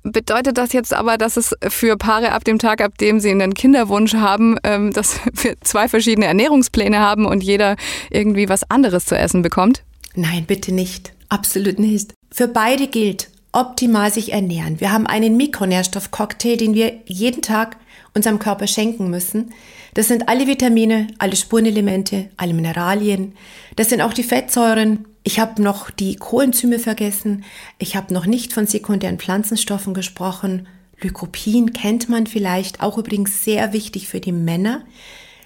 Bedeutet 0.03 0.57
das 0.57 0.71
jetzt 0.71 0.93
aber, 0.93 1.17
dass 1.17 1.35
es 1.35 1.53
für 1.67 1.97
Paare 1.97 2.31
ab 2.31 2.45
dem 2.45 2.57
Tag, 2.57 2.81
ab 2.81 2.97
dem 2.97 3.19
sie 3.19 3.31
einen 3.31 3.53
Kinderwunsch 3.53 4.13
haben, 4.13 4.57
ähm, 4.63 4.93
dass 4.93 5.19
wir 5.33 5.55
zwei 5.61 5.89
verschiedene 5.89 6.27
Ernährungspläne 6.27 6.99
haben 6.99 7.25
und 7.25 7.43
jeder 7.43 7.75
irgendwie 8.09 8.47
was 8.47 8.69
anderes 8.69 9.05
zu 9.05 9.17
essen 9.17 9.41
bekommt? 9.41 9.83
Nein, 10.15 10.45
bitte 10.47 10.73
nicht. 10.73 11.11
Absolut 11.27 11.79
nicht. 11.79 12.13
Für 12.31 12.47
beide 12.47 12.87
gilt, 12.87 13.29
optimal 13.51 14.13
sich 14.13 14.31
ernähren. 14.31 14.79
Wir 14.79 14.93
haben 14.93 15.05
einen 15.05 15.35
Mikronährstoffcocktail, 15.35 16.55
den 16.55 16.73
wir 16.73 16.93
jeden 17.05 17.41
Tag 17.41 17.75
unserem 18.17 18.39
Körper 18.39 18.67
schenken 18.67 19.09
müssen. 19.09 19.53
Das 19.93 20.09
sind 20.09 20.27
alle 20.27 20.47
Vitamine, 20.47 21.07
alle 21.17 21.35
Spurenelemente, 21.35 22.29
alle 22.35 22.53
Mineralien. 22.53 23.33
Das 23.77 23.89
sind 23.89 24.01
auch 24.01 24.13
die 24.13 24.23
Fettsäuren. 24.23 25.05
Ich 25.23 25.39
habe 25.39 25.61
noch 25.61 25.89
die 25.89 26.17
Coenzyme 26.17 26.79
vergessen. 26.79 27.45
Ich 27.79 27.95
habe 27.95 28.13
noch 28.13 28.25
nicht 28.25 28.51
von 28.51 28.67
sekundären 28.67 29.19
Pflanzenstoffen 29.19 29.93
gesprochen. 29.93 30.67
Lykopin 30.99 31.73
kennt 31.73 32.09
man 32.09 32.27
vielleicht, 32.27 32.81
auch 32.81 32.97
übrigens 32.97 33.43
sehr 33.43 33.71
wichtig 33.71 34.07
für 34.07 34.19
die 34.19 34.31
Männer 34.31 34.83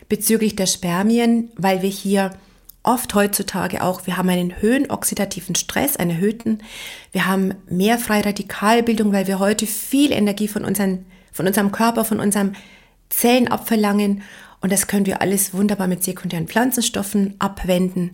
bezüglich 0.09 0.55
der 0.55 0.65
Spermien, 0.65 1.51
weil 1.55 1.81
wir 1.81 1.89
hier 1.89 2.31
oft 2.83 3.13
heutzutage 3.13 3.83
auch, 3.83 4.07
wir 4.07 4.17
haben 4.17 4.29
einen 4.29 4.61
höhen 4.61 4.89
oxidativen 4.89 5.55
Stress, 5.55 5.95
einen 5.97 6.11
erhöhten, 6.11 6.59
wir 7.11 7.27
haben 7.27 7.53
mehr 7.69 7.97
Freiradikalbildung, 7.97 9.13
weil 9.13 9.27
wir 9.27 9.39
heute 9.39 9.67
viel 9.67 10.11
Energie 10.11 10.47
von, 10.47 10.65
unseren, 10.65 11.05
von 11.31 11.47
unserem 11.47 11.71
Körper, 11.71 12.05
von 12.05 12.19
unserem 12.19 12.53
Zellen 13.09 13.47
abverlangen 13.47 14.23
und 14.61 14.71
das 14.71 14.88
können 14.88 15.07
wir 15.07 15.21
alles 15.21 15.53
wunderbar 15.53 15.88
mit 15.88 16.03
sekundären 16.03 16.47
Pflanzenstoffen 16.47 17.35
abwenden. 17.39 18.11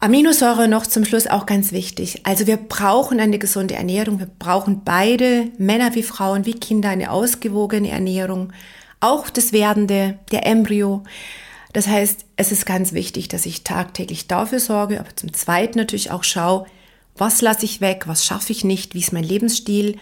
Aminosäure 0.00 0.68
noch 0.68 0.86
zum 0.86 1.04
Schluss 1.04 1.26
auch 1.26 1.44
ganz 1.44 1.72
wichtig. 1.72 2.24
Also 2.24 2.46
wir 2.46 2.56
brauchen 2.56 3.20
eine 3.20 3.38
gesunde 3.38 3.74
Ernährung. 3.74 4.20
Wir 4.20 4.30
brauchen 4.38 4.82
beide, 4.84 5.48
Männer 5.58 5.94
wie 5.94 6.02
Frauen, 6.02 6.46
wie 6.46 6.54
Kinder, 6.54 6.88
eine 6.88 7.10
ausgewogene 7.10 7.90
Ernährung. 7.90 8.52
Auch 9.00 9.28
das 9.28 9.52
Werdende, 9.52 10.18
der 10.32 10.46
Embryo. 10.46 11.02
Das 11.72 11.88
heißt, 11.88 12.24
es 12.36 12.52
ist 12.52 12.64
ganz 12.64 12.92
wichtig, 12.92 13.28
dass 13.28 13.44
ich 13.44 13.64
tagtäglich 13.64 14.28
dafür 14.28 14.60
sorge, 14.60 15.00
aber 15.00 15.14
zum 15.14 15.32
Zweiten 15.34 15.78
natürlich 15.78 16.10
auch 16.10 16.24
schaue, 16.24 16.66
was 17.16 17.42
lasse 17.42 17.64
ich 17.64 17.80
weg, 17.80 18.04
was 18.06 18.24
schaffe 18.24 18.52
ich 18.52 18.64
nicht, 18.64 18.94
wie 18.94 19.00
ist 19.00 19.12
mein 19.12 19.24
Lebensstil. 19.24 19.98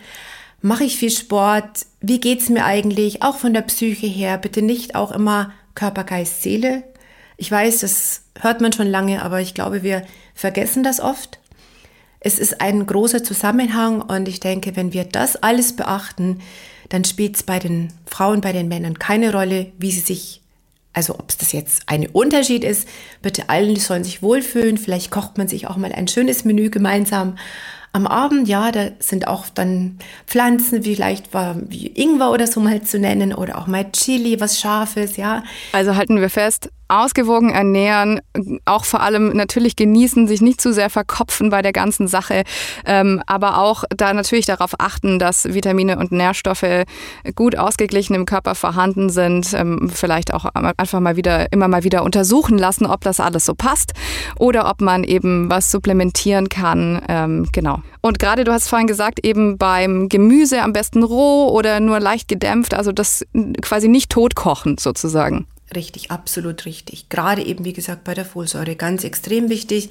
Mache 0.61 0.85
ich 0.85 0.97
viel 0.97 1.11
Sport? 1.11 1.87
Wie 2.01 2.21
geht's 2.21 2.49
mir 2.49 2.65
eigentlich? 2.65 3.23
Auch 3.23 3.37
von 3.37 3.55
der 3.55 3.63
Psyche 3.63 4.07
her. 4.07 4.39
Bitte 4.39 4.63
nicht 4.63 4.95
auch 4.95 5.13
immer 5.13 5.53
Körper, 5.75 6.05
Geist, 6.05 6.43
Seele. 6.43 6.83
Ich 7.37 7.51
weiß, 7.51 7.81
das 7.81 8.23
hört 8.41 8.61
man 8.61 8.73
schon 8.73 8.89
lange, 8.89 9.23
aber 9.23 9.41
ich 9.41 9.55
glaube, 9.55 9.83
wir 9.83 10.03
vergessen 10.35 10.83
das 10.83 11.01
oft. 11.01 11.39
Es 12.21 12.39
ist 12.39 12.61
ein 12.61 12.87
großer 12.87 13.23
Zusammenhang 13.23 14.01
und 14.01 14.27
ich 14.27 14.41
denke, 14.41 14.75
wenn 14.75 14.93
wir 14.93 15.05
das 15.05 15.37
alles 15.37 15.77
beachten, 15.77 16.41
dann 16.89 17.05
spielt 17.05 17.37
es 17.37 17.43
bei 17.43 17.59
den 17.59 17.93
Frauen, 18.07 18.41
bei 18.41 18.53
den 18.53 18.69
Männern 18.69 18.99
keine 18.99 19.33
Rolle, 19.33 19.73
wie 19.79 19.91
sie 19.91 20.01
sich, 20.01 20.41
also 20.93 21.15
ob 21.15 21.31
es 21.31 21.37
das 21.37 21.53
jetzt 21.53 21.83
ein 21.87 22.07
Unterschied 22.07 22.65
ist, 22.65 22.89
bitte 23.23 23.49
allen 23.49 23.77
sollen 23.77 24.05
sich 24.05 24.23
wohlfühlen, 24.23 24.79
vielleicht 24.79 25.11
kocht 25.11 25.37
man 25.37 25.49
sich 25.49 25.67
auch 25.67 25.77
mal 25.77 25.93
ein 25.93 26.09
schönes 26.09 26.45
Menü 26.45 26.71
gemeinsam 26.71 27.37
am 27.97 28.07
Abend, 28.07 28.47
ja, 28.47 28.71
da 28.71 28.88
sind 28.99 29.26
auch 29.26 29.47
dann 29.49 29.99
Pflanzen, 30.26 30.83
vielleicht 30.83 31.33
war 31.33 31.57
wie 31.69 31.87
Ingwer 31.87 32.31
oder 32.31 32.47
so 32.47 32.61
mal 32.61 32.83
zu 32.83 32.99
nennen 32.99 33.33
oder 33.33 33.57
auch 33.57 33.67
mal 33.67 33.91
Chili, 33.91 34.38
was 34.38 34.61
Scharfes, 34.61 35.17
ja. 35.17 35.43
Also 35.73 35.97
halten 35.97 36.21
wir 36.21 36.29
fest, 36.29 36.71
ausgewogen 36.88 37.50
ernähren, 37.50 38.21
auch 38.64 38.85
vor 38.85 39.00
allem 39.00 39.37
natürlich 39.37 39.76
genießen, 39.76 40.28
sich 40.28 40.40
nicht 40.40 40.61
zu 40.61 40.73
sehr 40.73 40.90
verkopfen 40.90 41.50
bei 41.50 41.62
der 41.62 41.73
ganzen 41.73 42.09
Sache, 42.09 42.45
ähm, 42.85 43.23
aber 43.26 43.59
auch 43.59 43.85
da 43.90 44.12
natürlich 44.12 44.47
darauf 44.47 44.78
achten, 44.78 45.19
dass 45.19 45.52
Vitamine 45.52 45.99
und 45.99 46.12
Nährstoffe 46.12 46.85
gut 47.35 47.57
ausgeglichen 47.57 48.14
im 48.14 48.26
Körper 48.26 48.55
vorhanden 48.55 49.11
sind, 49.11 49.52
ähm, 49.55 49.90
vielleicht 49.93 50.33
auch 50.33 50.45
einfach 50.45 51.00
mal 51.00 51.16
wieder, 51.16 51.52
immer 51.52 51.69
mal 51.69 51.85
wieder 51.85 52.02
untersuchen 52.02 52.59
lassen, 52.59 52.87
ob 52.87 53.02
das 53.02 53.21
alles 53.21 53.45
so 53.45 53.55
passt 53.55 53.93
oder 54.38 54.69
ob 54.71 54.81
man 54.81 55.05
eben 55.05 55.50
was 55.50 55.71
supplementieren 55.71 56.49
kann, 56.49 57.02
ähm, 57.09 57.49
genau. 57.52 57.81
Und 58.02 58.19
gerade 58.19 58.45
du 58.45 58.52
hast 58.52 58.69
vorhin 58.69 58.87
gesagt, 58.87 59.25
eben 59.25 59.59
beim 59.59 60.09
Gemüse 60.09 60.62
am 60.62 60.73
besten 60.73 61.02
roh 61.02 61.49
oder 61.49 61.81
nur 61.81 61.99
leicht 61.99 62.28
gedämpft, 62.28 62.75
also 62.75 62.93
das 62.93 63.26
quasi 63.62 63.88
nicht 63.88 64.11
totkochen 64.11 64.78
sozusagen. 64.78 65.47
Richtig, 65.75 66.13
absolut 66.13 66.65
richtig. 66.65 67.09
Gerade 67.09 67.45
eben, 67.45 67.65
wie 67.65 67.73
gesagt, 67.73 68.05
bei 68.05 68.15
der 68.15 68.25
Folsäure 68.25 68.77
ganz 68.77 69.03
extrem 69.03 69.49
wichtig. 69.49 69.91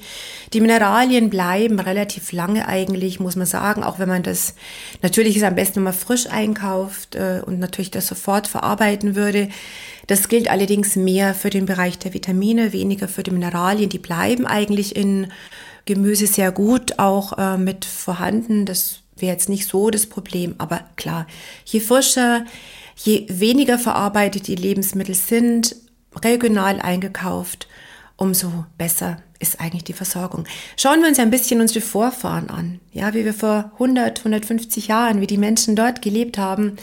Die 0.54 0.62
Mineralien 0.62 1.28
bleiben 1.28 1.78
relativ 1.78 2.32
lange 2.32 2.66
eigentlich, 2.66 3.20
muss 3.20 3.36
man 3.36 3.46
sagen, 3.46 3.84
auch 3.84 3.98
wenn 3.98 4.08
man 4.08 4.22
das, 4.22 4.54
natürlich 5.02 5.36
ist 5.36 5.42
am 5.42 5.54
besten, 5.54 5.76
wenn 5.76 5.82
man 5.84 5.92
frisch 5.92 6.28
einkauft 6.28 7.14
äh, 7.14 7.42
und 7.44 7.58
natürlich 7.58 7.90
das 7.90 8.06
sofort 8.06 8.46
verarbeiten 8.46 9.16
würde. 9.16 9.50
Das 10.06 10.28
gilt 10.28 10.48
allerdings 10.48 10.96
mehr 10.96 11.34
für 11.34 11.50
den 11.50 11.66
Bereich 11.66 11.98
der 11.98 12.14
Vitamine, 12.14 12.72
weniger 12.72 13.06
für 13.06 13.22
die 13.22 13.32
Mineralien. 13.32 13.90
Die 13.90 13.98
bleiben 13.98 14.46
eigentlich 14.46 14.96
in 14.96 15.30
Gemüse 15.84 16.26
sehr 16.26 16.52
gut 16.52 16.98
auch 16.98 17.36
äh, 17.36 17.58
mit 17.58 17.84
vorhanden. 17.84 18.64
Das 18.64 19.00
wäre 19.16 19.32
jetzt 19.32 19.50
nicht 19.50 19.68
so 19.68 19.90
das 19.90 20.06
Problem, 20.06 20.54
aber 20.56 20.80
klar, 20.96 21.26
je 21.64 21.80
frischer, 21.80 22.44
Je 22.96 23.26
weniger 23.28 23.78
verarbeitet 23.78 24.46
die 24.46 24.56
Lebensmittel 24.56 25.14
sind, 25.14 25.76
regional 26.24 26.80
eingekauft, 26.80 27.68
umso 28.16 28.64
besser 28.78 29.18
ist 29.38 29.60
eigentlich 29.60 29.84
die 29.84 29.92
Versorgung. 29.92 30.44
Schauen 30.76 31.02
wir 31.02 31.08
uns 31.08 31.18
ein 31.18 31.30
bisschen 31.30 31.60
unsere 31.60 31.82
Vorfahren 31.82 32.48
an, 32.48 32.80
ja, 32.92 33.12
wie 33.12 33.24
wir 33.24 33.34
vor 33.34 33.70
100, 33.74 34.20
150 34.20 34.88
Jahren, 34.88 35.20
wie 35.20 35.26
die 35.26 35.36
Menschen 35.36 35.76
dort 35.76 36.00
gelebt 36.00 36.38
haben, 36.38 36.76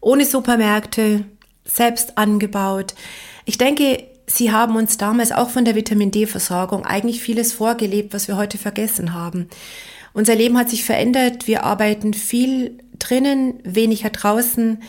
ohne 0.00 0.24
Supermärkte, 0.24 1.24
selbst 1.64 2.16
angebaut. 2.16 2.94
Ich 3.44 3.58
denke, 3.58 4.04
sie 4.26 4.50
haben 4.50 4.76
uns 4.76 4.96
damals 4.96 5.30
auch 5.30 5.50
von 5.50 5.64
der 5.64 5.74
Vitamin 5.74 6.10
D-Versorgung 6.10 6.86
eigentlich 6.86 7.20
vieles 7.20 7.52
vorgelebt, 7.52 8.14
was 8.14 8.26
wir 8.26 8.36
heute 8.36 8.56
vergessen 8.58 9.12
haben. 9.12 9.48
Unser 10.12 10.34
Leben 10.34 10.58
hat 10.58 10.70
sich 10.70 10.84
verändert, 10.84 11.46
wir 11.46 11.64
arbeiten 11.64 12.14
viel 12.14 12.78
drinnen, 12.98 13.60
weniger 13.62 14.10
draußen 14.10 14.82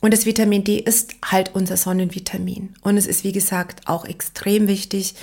und 0.00 0.12
das 0.12 0.26
Vitamin 0.26 0.64
D 0.64 0.78
ist 0.78 1.14
halt 1.24 1.54
unser 1.54 1.76
Sonnenvitamin. 1.76 2.74
Und 2.82 2.96
es 2.96 3.06
ist, 3.06 3.24
wie 3.24 3.32
gesagt, 3.32 3.86
auch 3.86 4.04
extrem 4.04 4.66
wichtig 4.66 5.14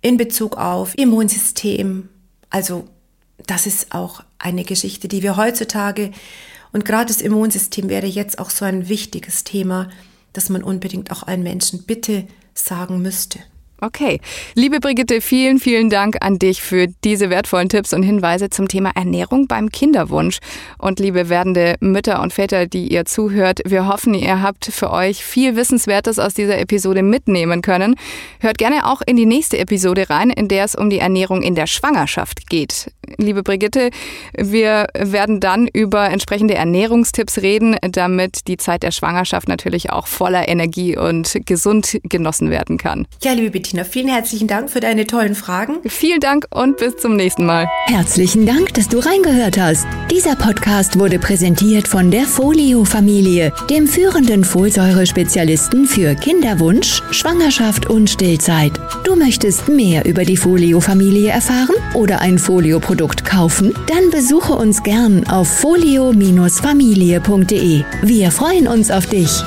in 0.00 0.16
Bezug 0.16 0.56
auf 0.56 0.96
Immunsystem. 0.96 2.08
Also 2.50 2.86
das 3.46 3.66
ist 3.66 3.94
auch 3.94 4.22
eine 4.38 4.64
Geschichte, 4.64 5.08
die 5.08 5.22
wir 5.22 5.36
heutzutage, 5.36 6.12
und 6.72 6.86
gerade 6.86 7.06
das 7.06 7.20
Immunsystem 7.20 7.90
wäre 7.90 8.06
jetzt 8.06 8.38
auch 8.38 8.48
so 8.48 8.64
ein 8.64 8.88
wichtiges 8.88 9.44
Thema, 9.44 9.90
dass 10.32 10.48
man 10.48 10.62
unbedingt 10.62 11.10
auch 11.10 11.22
allen 11.24 11.42
Menschen 11.42 11.82
bitte 11.82 12.26
sagen 12.54 13.02
müsste. 13.02 13.40
Okay. 13.84 14.20
Liebe 14.54 14.78
Brigitte, 14.78 15.20
vielen, 15.20 15.58
vielen 15.58 15.90
Dank 15.90 16.18
an 16.20 16.38
dich 16.38 16.62
für 16.62 16.86
diese 17.02 17.30
wertvollen 17.30 17.68
Tipps 17.68 17.92
und 17.92 18.04
Hinweise 18.04 18.48
zum 18.48 18.68
Thema 18.68 18.92
Ernährung 18.94 19.48
beim 19.48 19.72
Kinderwunsch. 19.72 20.38
Und 20.78 21.00
liebe 21.00 21.28
werdende 21.28 21.74
Mütter 21.80 22.22
und 22.22 22.32
Väter, 22.32 22.68
die 22.68 22.92
ihr 22.92 23.06
zuhört, 23.06 23.58
wir 23.64 23.88
hoffen, 23.88 24.14
ihr 24.14 24.40
habt 24.40 24.66
für 24.66 24.92
euch 24.92 25.24
viel 25.24 25.56
Wissenswertes 25.56 26.20
aus 26.20 26.32
dieser 26.32 26.60
Episode 26.60 27.02
mitnehmen 27.02 27.60
können. 27.60 27.96
Hört 28.38 28.56
gerne 28.56 28.86
auch 28.86 29.02
in 29.04 29.16
die 29.16 29.26
nächste 29.26 29.58
Episode 29.58 30.08
rein, 30.10 30.30
in 30.30 30.46
der 30.46 30.64
es 30.64 30.76
um 30.76 30.88
die 30.88 31.00
Ernährung 31.00 31.42
in 31.42 31.56
der 31.56 31.66
Schwangerschaft 31.66 32.48
geht. 32.48 32.92
Liebe 33.16 33.42
Brigitte, 33.42 33.90
wir 34.36 34.86
werden 34.96 35.40
dann 35.40 35.66
über 35.66 36.08
entsprechende 36.08 36.54
Ernährungstipps 36.54 37.38
reden, 37.38 37.76
damit 37.82 38.46
die 38.46 38.58
Zeit 38.58 38.84
der 38.84 38.92
Schwangerschaft 38.92 39.48
natürlich 39.48 39.90
auch 39.90 40.06
voller 40.06 40.48
Energie 40.48 40.96
und 40.96 41.36
gesund 41.46 41.98
genossen 42.04 42.50
werden 42.50 42.78
kann. 42.78 43.08
Ja, 43.22 43.32
liebe 43.32 43.50
Bettina, 43.50 43.71
Bettina, 43.72 43.84
vielen 43.84 44.08
herzlichen 44.08 44.48
Dank 44.48 44.70
für 44.70 44.80
deine 44.80 45.06
tollen 45.06 45.34
Fragen. 45.34 45.78
Vielen 45.86 46.20
Dank 46.20 46.44
und 46.54 46.76
bis 46.76 46.98
zum 46.98 47.16
nächsten 47.16 47.46
Mal. 47.46 47.70
Herzlichen 47.86 48.44
Dank, 48.44 48.74
dass 48.74 48.86
du 48.88 48.98
reingehört 48.98 49.58
hast. 49.58 49.86
Dieser 50.10 50.36
Podcast 50.36 50.98
wurde 50.98 51.18
präsentiert 51.18 51.88
von 51.88 52.10
der 52.10 52.24
Folio-Familie, 52.24 53.50
dem 53.70 53.86
führenden 53.86 54.44
Folsäure-Spezialisten 54.44 55.86
für 55.86 56.14
Kinderwunsch, 56.14 57.00
Schwangerschaft 57.12 57.88
und 57.88 58.10
Stillzeit. 58.10 58.72
Du 59.04 59.16
möchtest 59.16 59.68
mehr 59.68 60.04
über 60.04 60.26
die 60.26 60.36
Folio-Familie 60.36 61.30
erfahren 61.30 61.76
oder 61.94 62.20
ein 62.20 62.38
Folio-Produkt 62.38 63.24
kaufen? 63.24 63.74
Dann 63.86 64.10
besuche 64.10 64.52
uns 64.52 64.82
gern 64.82 65.26
auf 65.28 65.48
folio-familie.de. 65.48 67.84
Wir 68.02 68.30
freuen 68.30 68.68
uns 68.68 68.90
auf 68.90 69.06
dich. 69.06 69.42